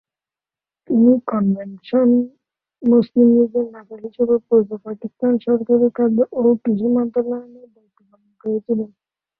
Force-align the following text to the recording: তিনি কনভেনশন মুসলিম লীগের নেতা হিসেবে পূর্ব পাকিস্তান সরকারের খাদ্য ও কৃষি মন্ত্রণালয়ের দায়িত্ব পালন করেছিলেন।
তিনি 0.89 1.11
কনভেনশন 1.27 2.09
মুসলিম 2.81 3.27
লীগের 3.35 3.65
নেতা 3.73 3.95
হিসেবে 4.03 4.35
পূর্ব 4.47 4.69
পাকিস্তান 4.85 5.33
সরকারের 5.45 5.91
খাদ্য 5.97 6.17
ও 6.37 6.51
কৃষি 6.63 6.87
মন্ত্রণালয়ের 6.95 7.69
দায়িত্ব 7.75 7.99
পালন 8.09 8.31
করেছিলেন। 8.41 8.89